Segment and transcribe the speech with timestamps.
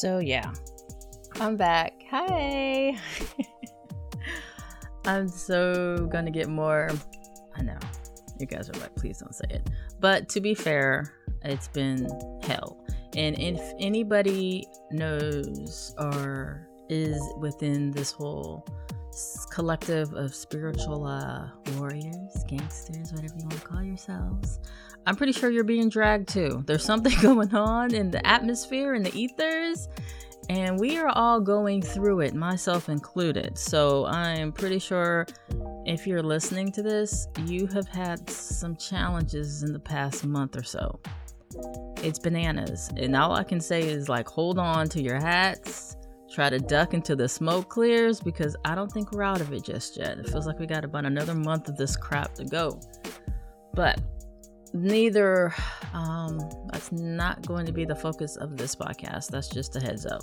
[0.00, 0.50] So, yeah,
[1.40, 1.92] I'm back.
[2.10, 2.96] Hi.
[5.04, 6.88] I'm so gonna get more.
[7.54, 7.76] I know.
[8.38, 9.68] You guys are like, please don't say it.
[10.00, 11.12] But to be fair,
[11.42, 12.08] it's been
[12.42, 12.82] hell.
[13.14, 18.66] And if anybody knows or is within this whole
[19.50, 24.60] collective of spiritual uh, warriors, gangsters, whatever you want to call yourselves,
[25.06, 26.62] I'm pretty sure you're being dragged too.
[26.66, 29.88] There's something going on in the atmosphere, in the ethers,
[30.48, 33.56] and we are all going through it, myself included.
[33.56, 35.26] So I'm pretty sure
[35.86, 40.62] if you're listening to this, you have had some challenges in the past month or
[40.62, 41.00] so.
[42.02, 42.90] It's bananas.
[42.96, 45.96] And all I can say is like hold on to your hats.
[46.32, 49.64] Try to duck until the smoke clears because I don't think we're out of it
[49.64, 50.18] just yet.
[50.18, 52.80] It feels like we got about another month of this crap to go.
[53.74, 54.00] But
[54.72, 55.52] neither
[55.94, 56.38] um
[56.72, 60.22] that's not going to be the focus of this podcast that's just a heads up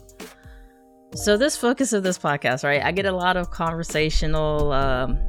[1.14, 5.20] so this focus of this podcast right i get a lot of conversational um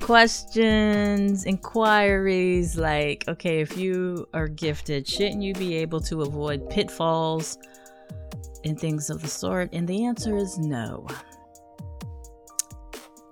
[0.00, 7.58] questions inquiries like okay if you are gifted shouldn't you be able to avoid pitfalls
[8.64, 9.70] and things of the sort?
[9.72, 11.06] And the answer is no.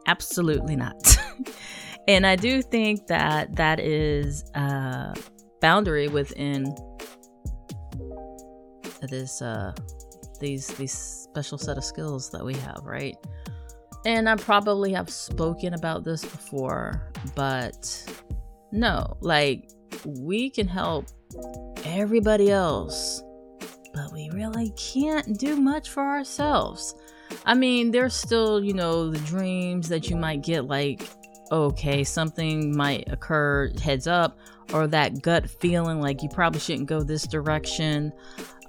[0.06, 1.16] Absolutely not.
[2.08, 5.14] And I do think that that is a
[5.60, 6.74] boundary within
[9.02, 9.72] this uh,
[10.40, 13.16] these these special set of skills that we have, right?
[14.04, 18.04] And I probably have spoken about this before, but
[18.72, 19.70] no, like
[20.04, 21.06] we can help
[21.84, 23.22] everybody else,
[24.12, 26.94] we really can't do much for ourselves.
[27.46, 31.08] I mean, there's still, you know, the dreams that you might get like
[31.52, 34.38] okay, something might occur heads up,
[34.72, 38.10] or that gut feeling like you probably shouldn't go this direction.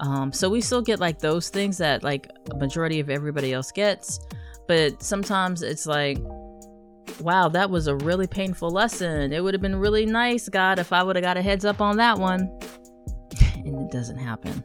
[0.01, 3.71] Um, so we still get like those things that like a majority of everybody else
[3.71, 4.19] gets,
[4.67, 6.17] but sometimes it's like,
[7.21, 9.31] wow, that was a really painful lesson.
[9.31, 11.79] It would have been really nice, God, if I would have got a heads up
[11.79, 12.51] on that one.
[13.55, 14.61] and it doesn't happen.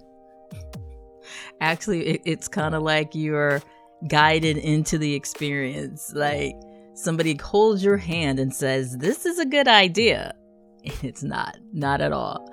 [1.60, 3.62] Actually, it, it's kind of like you're
[4.08, 6.12] guided into the experience.
[6.14, 6.54] Like,
[6.94, 10.34] somebody holds your hand and says, This is a good idea.
[11.02, 12.52] It's not, not at all.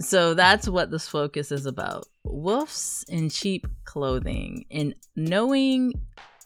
[0.00, 5.92] So that's what this focus is about wolves in cheap clothing and knowing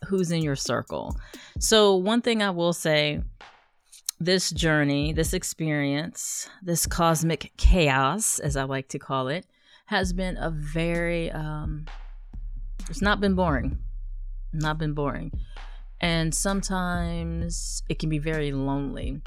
[0.07, 1.17] who's in your circle.
[1.59, 3.23] So, one thing I will say
[4.19, 9.47] this journey, this experience, this cosmic chaos, as I like to call it,
[9.91, 11.85] has been a very, um,
[12.89, 13.77] it's not been boring.
[14.53, 15.33] Not been boring.
[16.01, 19.21] And sometimes it can be very lonely.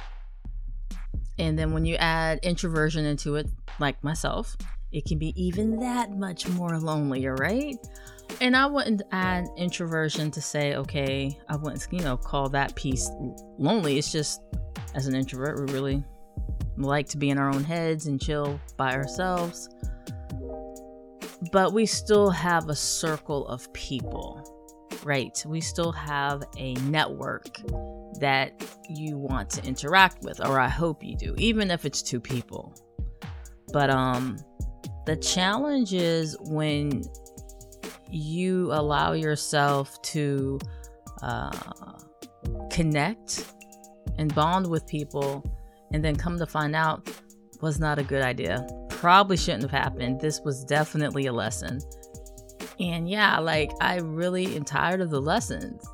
[1.37, 3.49] And then when you add introversion into it,
[3.81, 4.55] like myself,
[4.93, 7.75] it can be even that much more lonelier, right?
[8.39, 13.11] And I wouldn't add introversion to say, okay, I wouldn't, you know, call that piece
[13.57, 13.97] lonely.
[13.97, 14.39] It's just
[14.95, 16.05] as an introvert, we really
[16.77, 19.67] like to be in our own heads and chill by ourselves.
[21.51, 24.53] But we still have a circle of people
[25.03, 25.43] right?
[25.45, 27.57] We still have a network
[28.19, 28.53] that
[28.89, 32.75] you want to interact with, or I hope you do, even if it's two people.
[33.71, 34.37] But um,
[35.05, 37.03] the challenge is when
[38.09, 40.59] you allow yourself to
[41.21, 41.51] uh,
[42.69, 43.45] connect
[44.17, 45.43] and bond with people,
[45.91, 47.09] and then come to find out
[47.61, 48.65] was not a good idea.
[49.03, 50.21] Probably shouldn't have happened.
[50.21, 51.81] This was definitely a lesson.
[52.79, 55.85] And yeah, like I really am tired of the lessons.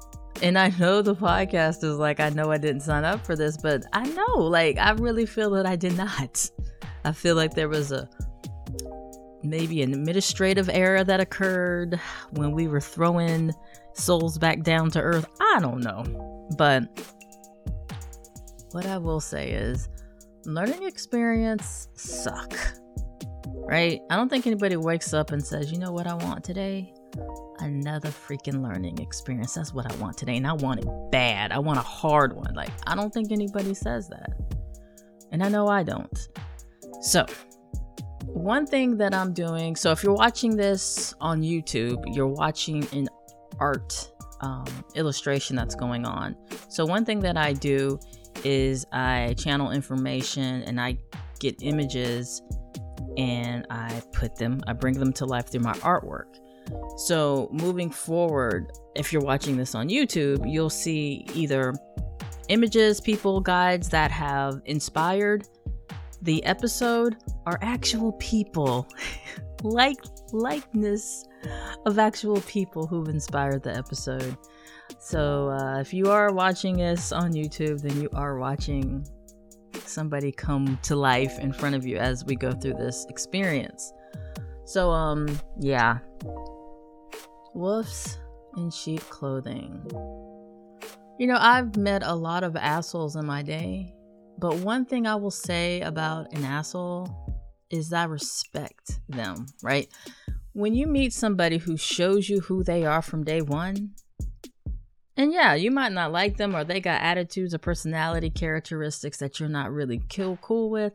[0.43, 3.57] And I know the podcast is like, I know I didn't sign up for this,
[3.57, 6.51] but I know, like, I really feel that I did not.
[7.03, 8.07] I feel like there was a
[9.41, 11.99] maybe an administrative error that occurred
[12.33, 13.51] when we were throwing
[13.95, 15.25] souls back down to earth.
[15.41, 16.03] I don't know.
[16.59, 16.83] But
[18.69, 19.89] what I will say is
[20.45, 22.53] learning experience suck
[23.69, 24.01] right?
[24.09, 26.91] I don't think anybody wakes up and says, you know what I want today?
[27.59, 29.53] Another freaking learning experience.
[29.53, 30.37] That's what I want today.
[30.37, 31.51] And I want it bad.
[31.51, 32.55] I want a hard one.
[32.55, 34.31] Like, I don't think anybody says that.
[35.31, 36.29] And I know I don't.
[37.01, 37.27] So,
[38.25, 43.07] one thing that I'm doing so, if you're watching this on YouTube, you're watching an
[43.59, 44.11] art
[44.41, 44.65] um,
[44.95, 46.35] illustration that's going on.
[46.69, 47.99] So, one thing that I do
[48.43, 50.97] is I channel information and I
[51.39, 52.41] get images
[53.19, 56.37] and I put them, I bring them to life through my artwork.
[56.97, 61.73] So, moving forward, if you're watching this on YouTube, you'll see either
[62.47, 65.47] images, people, guides that have inspired
[66.21, 68.87] the episode, are actual people
[69.63, 69.97] like
[70.31, 71.25] likeness
[71.85, 74.37] of actual people who've inspired the episode.
[74.99, 79.05] So uh, if you are watching this on YouTube, then you are watching
[79.89, 83.91] somebody come to life in front of you as we go through this experience.
[84.65, 85.27] So um
[85.59, 85.99] yeah.
[87.53, 88.19] Wolves
[88.57, 89.85] in sheep clothing.
[91.17, 93.93] You know, I've met a lot of assholes in my day,
[94.37, 97.09] but one thing I will say about an asshole
[97.69, 99.87] is I respect them, right?
[100.53, 103.91] When you meet somebody who shows you who they are from day one,
[105.19, 109.37] and yeah, you might not like them or they got attitudes or personality characteristics that
[109.37, 110.93] you're not really kill cool with,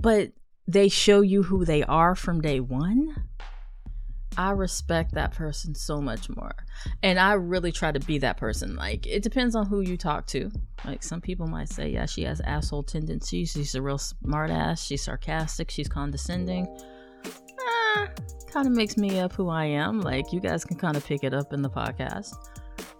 [0.00, 0.32] but
[0.66, 3.14] they show you who they are from day one.
[4.38, 6.54] I respect that person so much more.
[7.02, 8.76] And I really try to be that person.
[8.76, 10.50] Like, it depends on who you talk to.
[10.86, 13.52] Like, some people might say, yeah, she has asshole tendencies.
[13.52, 14.82] She's a real smart ass.
[14.82, 15.70] She's sarcastic.
[15.70, 16.66] She's condescending.
[17.26, 18.06] Eh,
[18.50, 20.00] kind of makes me up who I am.
[20.00, 22.34] Like, you guys can kind of pick it up in the podcast.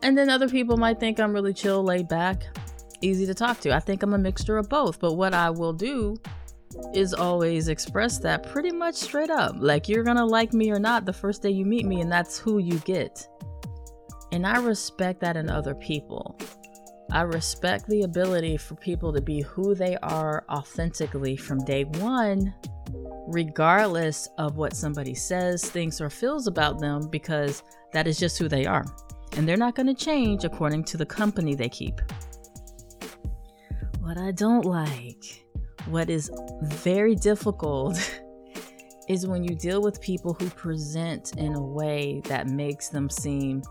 [0.02, 2.44] And then other people might think I'm really chill, laid back,
[3.02, 3.74] easy to talk to.
[3.74, 4.98] I think I'm a mixture of both.
[4.98, 6.16] But what I will do
[6.94, 9.56] is always express that pretty much straight up.
[9.58, 12.38] Like you're gonna like me or not the first day you meet me, and that's
[12.38, 13.26] who you get.
[14.32, 16.38] And I respect that in other people.
[17.12, 22.54] I respect the ability for people to be who they are authentically from day one,
[23.26, 28.48] regardless of what somebody says, thinks, or feels about them, because that is just who
[28.48, 28.84] they are
[29.36, 32.00] and they're not going to change according to the company they keep.
[34.00, 35.46] What I don't like,
[35.86, 36.30] what is
[36.62, 37.98] very difficult,
[39.08, 43.62] is when you deal with people who present in a way that makes them seem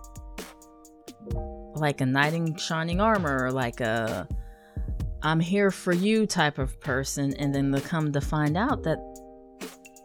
[1.76, 4.28] like a knight in shining armor, or like a
[5.22, 9.00] I'm here for you type of person, and then they come to find out that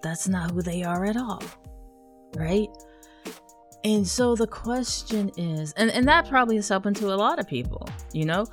[0.02, 1.42] that's not who they are at all,
[2.36, 2.68] right?
[3.84, 7.46] And so the question is, and, and that probably is helping to a lot of
[7.46, 8.46] people, you know?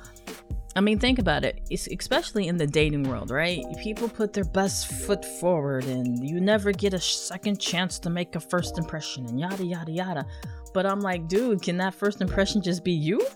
[0.76, 3.62] I mean, think about it, it's especially in the dating world, right?
[3.82, 8.36] People put their best foot forward and you never get a second chance to make
[8.36, 10.26] a first impression and yada, yada, yada.
[10.72, 13.26] But I'm like, dude, can that first impression just be you?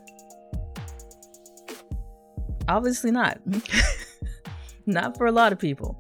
[2.69, 3.39] Obviously not.
[4.87, 5.97] not for a lot of people.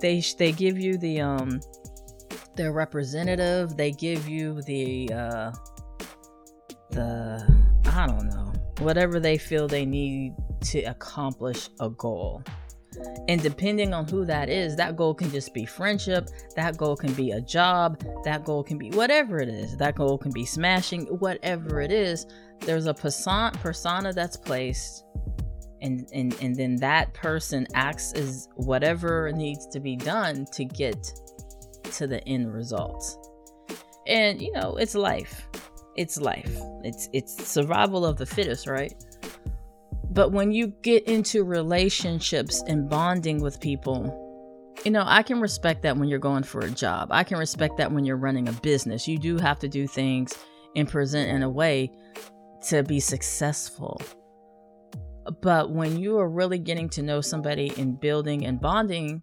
[0.00, 1.60] They they give you the um
[2.56, 3.76] their representative.
[3.76, 5.52] They give you the uh,
[6.90, 12.42] the I don't know whatever they feel they need to accomplish a goal.
[13.28, 17.12] And depending on who that is, that goal can just be friendship, that goal can
[17.14, 19.76] be a job, that goal can be whatever it is.
[19.76, 22.26] That goal can be smashing, whatever it is.
[22.60, 25.04] There's a persona, persona that's placed,
[25.80, 31.12] and, and, and then that person acts as whatever needs to be done to get
[31.92, 33.16] to the end result.
[34.06, 35.48] And you know, it's life.
[35.96, 36.56] It's life.
[36.82, 38.94] It's it's survival of the fittest, right?
[40.10, 44.28] But when you get into relationships and bonding with people,
[44.84, 47.08] you know, I can respect that when you're going for a job.
[47.10, 49.06] I can respect that when you're running a business.
[49.06, 50.36] You do have to do things
[50.74, 51.92] and present in a way
[52.68, 54.00] to be successful.
[55.42, 59.22] But when you are really getting to know somebody and building and bonding,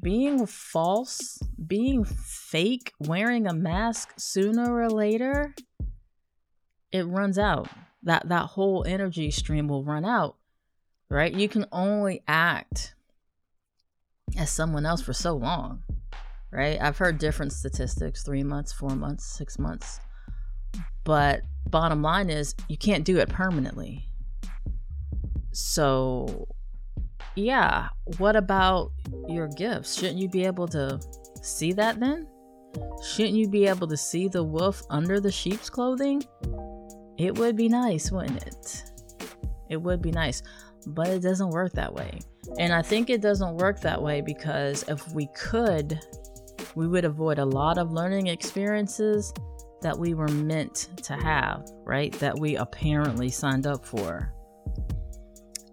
[0.00, 5.54] being false, being fake, wearing a mask sooner or later,
[6.92, 7.68] it runs out.
[8.02, 10.36] That that whole energy stream will run out.
[11.08, 11.34] Right?
[11.34, 12.94] You can only act
[14.38, 15.82] as someone else for so long.
[16.52, 16.80] Right?
[16.80, 20.00] I've heard different statistics, 3 months, 4 months, 6 months.
[21.04, 24.08] But bottom line is you can't do it permanently.
[25.52, 26.48] So
[27.34, 28.92] yeah, what about
[29.28, 29.94] your gifts?
[29.94, 31.00] Shouldn't you be able to
[31.42, 32.26] see that then?
[33.02, 36.22] Shouldn't you be able to see the wolf under the sheep's clothing?
[37.18, 38.84] It would be nice, wouldn't it?
[39.68, 40.42] It would be nice,
[40.86, 42.20] but it doesn't work that way.
[42.58, 46.00] And I think it doesn't work that way because if we could,
[46.74, 49.32] we would avoid a lot of learning experiences
[49.82, 52.12] that we were meant to have, right?
[52.14, 54.32] That we apparently signed up for.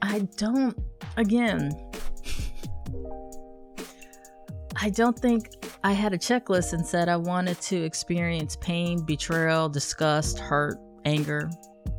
[0.07, 0.77] I don't,
[1.17, 1.73] again,
[4.77, 5.49] I don't think
[5.83, 11.49] I had a checklist and said I wanted to experience pain, betrayal, disgust, hurt, anger.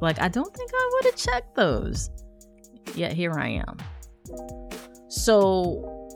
[0.01, 2.09] Like, I don't think I would have checked those.
[2.95, 3.77] Yet here I am.
[5.09, 6.09] So,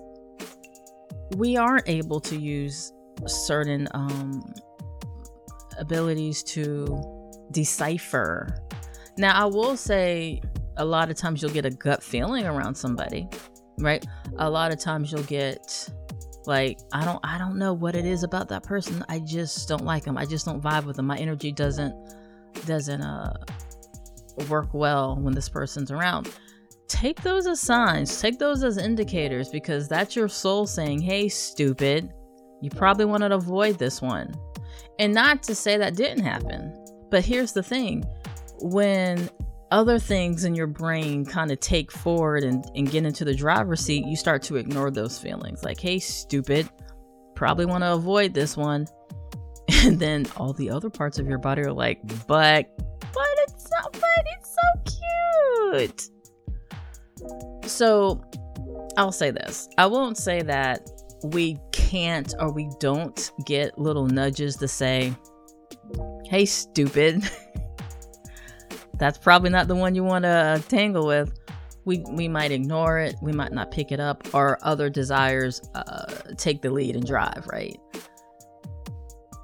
[1.36, 2.90] we aren't able to use
[3.26, 4.42] certain um,
[5.78, 7.02] abilities to
[7.50, 8.48] decipher.
[9.18, 10.40] Now, I will say
[10.76, 13.28] a lot of times you'll get a gut feeling around somebody,
[13.78, 14.04] right?
[14.38, 15.88] A lot of times you'll get
[16.46, 19.04] Like I don't I don't know what it is about that person.
[19.08, 20.18] I just don't like them.
[20.18, 21.06] I just don't vibe with them.
[21.06, 21.94] My energy doesn't
[22.66, 23.34] doesn't uh
[24.48, 26.30] work well when this person's around.
[26.88, 28.20] Take those as signs.
[28.20, 32.12] Take those as indicators because that's your soul saying, "Hey, stupid,
[32.60, 34.34] you probably want to avoid this one."
[34.98, 36.76] And not to say that didn't happen.
[37.10, 38.04] But here's the thing.
[38.60, 39.30] When
[39.72, 43.80] other things in your brain kind of take forward and, and get into the driver's
[43.80, 45.64] seat, you start to ignore those feelings.
[45.64, 46.68] Like, hey, stupid,
[47.34, 48.86] probably want to avoid this one.
[49.84, 53.90] And then all the other parts of your body are like, but, but it's so,
[53.92, 54.68] but it's so
[55.72, 57.68] cute.
[57.68, 58.22] So
[58.96, 60.88] I'll say this I won't say that
[61.24, 65.16] we can't or we don't get little nudges to say,
[66.26, 67.28] hey, stupid.
[69.02, 71.38] that's probably not the one you want to tangle with.
[71.84, 76.04] We, we might ignore it, we might not pick it up, or other desires uh,
[76.36, 77.76] take the lead and drive, right?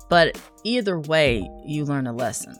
[0.09, 2.55] But either way, you learn a lesson.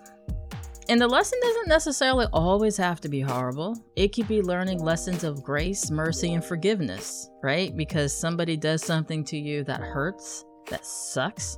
[0.89, 3.77] And the lesson doesn't necessarily always have to be horrible.
[3.95, 7.77] It could be learning lessons of grace, mercy, and forgiveness, right?
[7.77, 11.57] Because somebody does something to you that hurts, that sucks,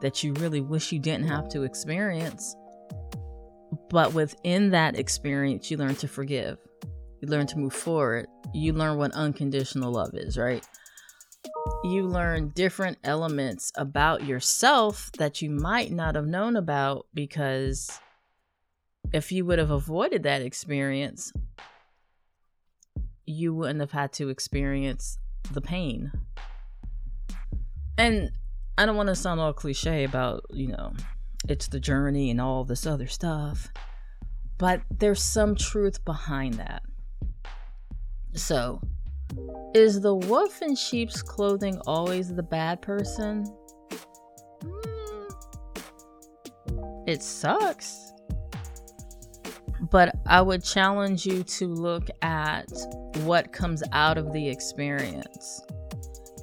[0.00, 2.56] that you really wish you didn't have to experience.
[3.90, 6.58] But within that experience, you learn to forgive.
[7.20, 8.26] You learn to move forward.
[8.52, 10.66] You learn what unconditional love is, right?
[11.84, 17.98] You learn different elements about yourself that you might not have known about because
[19.12, 21.32] if you would have avoided that experience,
[23.26, 25.18] you wouldn't have had to experience
[25.52, 26.12] the pain.
[27.98, 28.30] And
[28.78, 30.92] I don't want to sound all cliche about, you know,
[31.48, 33.72] it's the journey and all this other stuff.
[34.58, 36.82] But there's some truth behind that.
[38.34, 38.80] So,
[39.74, 43.44] is the wolf in sheep's clothing always the bad person?
[44.64, 45.34] Mm,
[47.06, 48.12] it sucks.
[49.90, 52.70] But I would challenge you to look at
[53.24, 55.60] what comes out of the experience.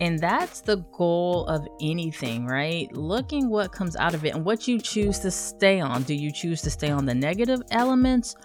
[0.02, 2.92] And that's the goal of anything, right?
[2.94, 6.04] Looking what comes out of it and what you choose to stay on.
[6.04, 8.36] Do you choose to stay on the negative elements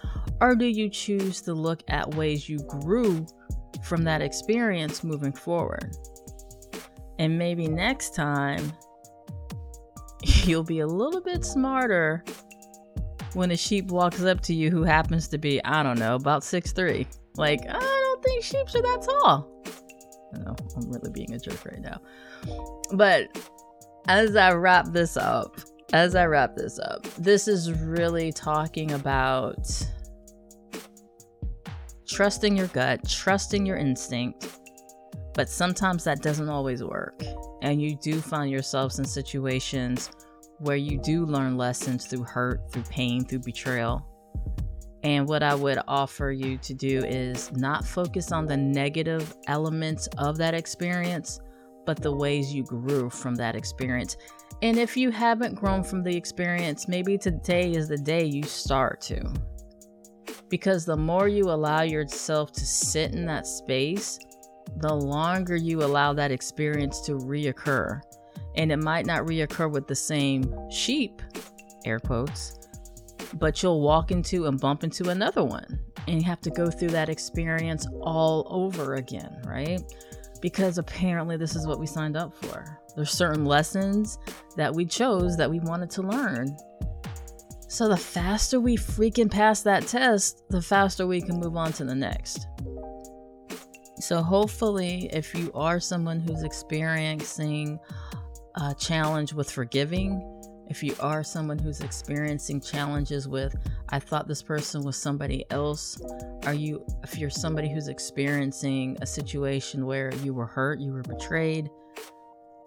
[0.41, 3.25] or do you choose to look at ways you grew
[3.83, 5.95] from that experience moving forward?
[7.19, 8.73] And maybe next time
[10.23, 12.23] you'll be a little bit smarter
[13.33, 16.43] when a sheep walks up to you who happens to be, I don't know, about
[16.43, 17.07] six three.
[17.37, 19.51] Like, I don't think sheep are that tall.
[20.35, 21.99] I know I'm really being a jerk right now.
[22.91, 23.37] But
[24.07, 25.57] as I wrap this up,
[25.93, 29.67] as I wrap this up, this is really talking about
[32.07, 34.59] trusting your gut, trusting your instinct.
[35.33, 37.21] But sometimes that doesn't always work.
[37.61, 40.11] And you do find yourselves in situations
[40.59, 44.05] where you do learn lessons through hurt, through pain, through betrayal.
[45.05, 50.07] And what I would offer you to do is not focus on the negative elements
[50.17, 51.39] of that experience,
[51.85, 54.17] but the ways you grew from that experience.
[54.63, 58.99] And if you haven't grown from the experience, maybe today is the day you start
[59.01, 59.31] to.
[60.49, 64.17] Because the more you allow yourself to sit in that space,
[64.77, 68.01] the longer you allow that experience to reoccur.
[68.55, 71.21] And it might not reoccur with the same sheep,
[71.85, 72.64] air quotes,
[73.35, 76.89] but you'll walk into and bump into another one and you have to go through
[76.89, 79.81] that experience all over again, right?
[80.41, 82.79] Because apparently this is what we signed up for.
[82.95, 84.17] There's certain lessons
[84.55, 86.55] that we chose that we wanted to learn.
[87.67, 91.83] So the faster we freaking pass that test, the faster we can move on to
[91.83, 92.47] the next.
[93.99, 97.79] So hopefully, if you are someone who's experiencing
[98.55, 100.34] a challenge with forgiving,
[100.69, 103.55] if you are someone who's experiencing challenges with
[103.89, 106.01] i thought this person was somebody else
[106.45, 111.03] are you if you're somebody who's experiencing a situation where you were hurt you were
[111.03, 111.69] betrayed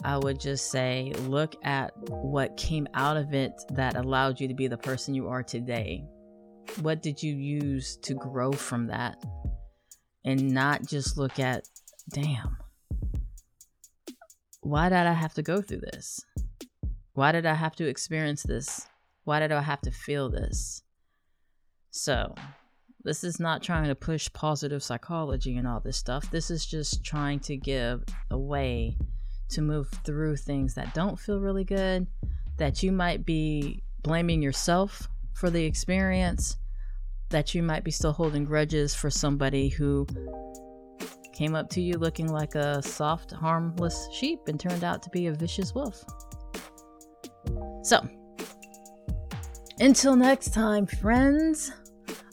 [0.04, 4.54] i would just say look at what came out of it that allowed you to
[4.54, 6.04] be the person you are today.
[6.82, 9.22] What did you use to grow from that?
[10.24, 11.66] And not just look at
[12.10, 12.56] damn
[14.60, 16.24] why did i have to go through this
[17.18, 18.86] why did I have to experience this?
[19.24, 20.84] Why did I have to feel this?
[21.90, 22.32] So,
[23.02, 26.30] this is not trying to push positive psychology and all this stuff.
[26.30, 28.96] This is just trying to give a way
[29.48, 32.06] to move through things that don't feel really good,
[32.56, 36.56] that you might be blaming yourself for the experience,
[37.30, 40.06] that you might be still holding grudges for somebody who
[41.32, 45.26] came up to you looking like a soft, harmless sheep and turned out to be
[45.26, 46.04] a vicious wolf.
[47.82, 48.06] So,
[49.80, 51.72] until next time, friends,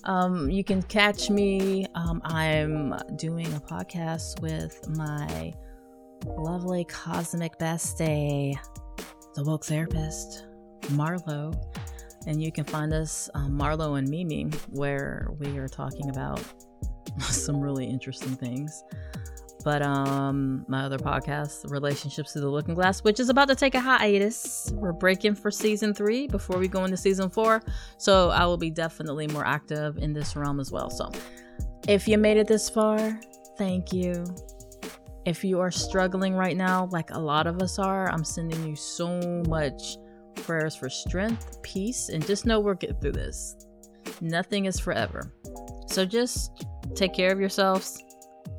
[0.06, 1.86] um, you can catch me.
[1.96, 5.54] Um, I'm doing a podcast with my
[6.26, 8.58] lovely cosmic bestie,
[9.36, 10.48] the woke therapist,
[10.90, 11.56] Marlo.
[12.28, 16.44] And you can find us, um, Marlo and Mimi, where we are talking about
[17.20, 18.84] some really interesting things.
[19.66, 23.74] But um, my other podcast, Relationships Through the Looking Glass, which is about to take
[23.74, 24.72] a hiatus.
[24.76, 27.64] We're breaking for season three before we go into season four.
[27.98, 30.92] So I will be definitely more active in this realm as well.
[30.92, 31.12] So
[31.88, 33.20] if you made it this far,
[33.58, 34.24] thank you.
[35.26, 38.76] If you are struggling right now, like a lot of us are, I'm sending you
[38.76, 39.98] so much
[40.36, 43.56] prayers for strength, peace, and just know we're getting through this.
[44.22, 45.34] Nothing is forever.
[45.88, 48.04] So just take care of yourselves,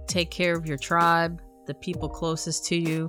[0.06, 3.08] take care of your tribe, the people closest to you.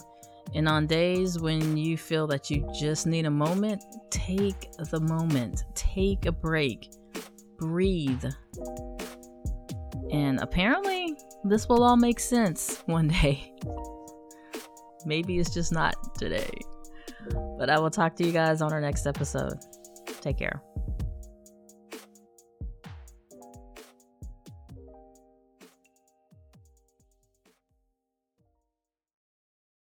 [0.56, 5.64] And on days when you feel that you just need a moment, take the moment,
[5.76, 6.90] take a break,
[7.58, 8.24] breathe.
[10.12, 13.54] And apparently, this will all make sense one day.
[15.06, 16.50] Maybe it's just not today.
[17.58, 19.58] But I will talk to you guys on our next episode.
[20.22, 20.62] Take care.